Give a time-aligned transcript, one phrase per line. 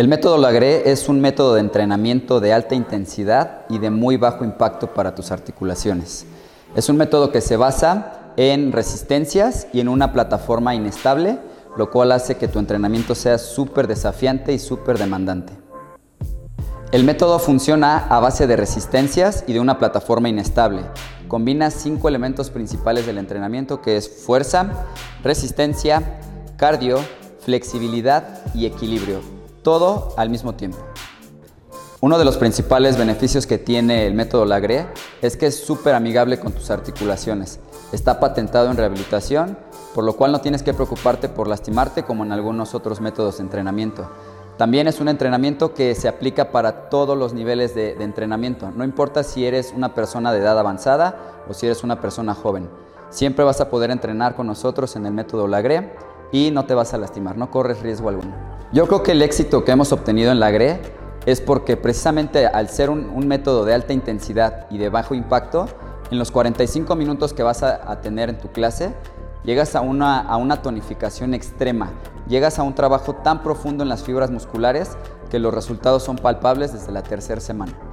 [0.00, 4.46] El método Lagré es un método de entrenamiento de alta intensidad y de muy bajo
[4.46, 6.24] impacto para tus articulaciones.
[6.74, 11.38] Es un método que se basa en resistencias y en una plataforma inestable,
[11.76, 15.52] lo cual hace que tu entrenamiento sea súper desafiante y súper demandante.
[16.92, 20.80] El método funciona a base de resistencias y de una plataforma inestable.
[21.28, 24.86] Combina cinco elementos principales del entrenamiento que es fuerza,
[25.22, 26.22] resistencia,
[26.56, 27.00] cardio,
[27.44, 30.78] flexibilidad y equilibrio todo al mismo tiempo.
[32.02, 34.86] Uno de los principales beneficios que tiene el método Lagré
[35.20, 37.60] es que es súper amigable con tus articulaciones.
[37.92, 39.58] Está patentado en rehabilitación,
[39.94, 43.42] por lo cual no tienes que preocuparte por lastimarte como en algunos otros métodos de
[43.42, 44.08] entrenamiento.
[44.56, 48.70] También es un entrenamiento que se aplica para todos los niveles de, entrenamiento.
[48.70, 52.70] No importa si eres una persona de edad avanzada o si eres una persona joven.
[53.10, 55.92] Siempre vas a poder entrenar con nosotros en el método Lagré
[56.32, 58.49] y no te vas a lastimar, no corres riesgo alguno.
[58.72, 60.80] Yo creo que el éxito que hemos obtenido en la GRE
[61.26, 65.66] es porque precisamente al ser un, método de alta intensidad y de bajo impacto,
[66.12, 68.94] en los 45 minutos que vas a, tener en tu clase,
[69.42, 71.90] llegas a una, a una tonificación extrema,
[72.28, 74.96] llegas a un trabajo tan profundo en las fibras musculares
[75.30, 77.89] que los resultados son palpables desde la tercera semana.